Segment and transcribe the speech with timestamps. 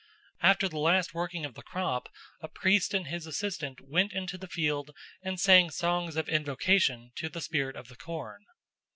[0.41, 2.09] After the last working of the crop
[2.41, 7.29] a priest and his assistant went into the field and sang songs of invocation to
[7.29, 8.45] the spirit of the corn.